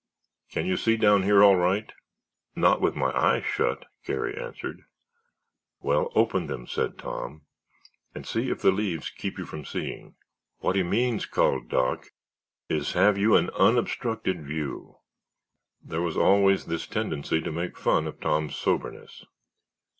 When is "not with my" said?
2.55-3.15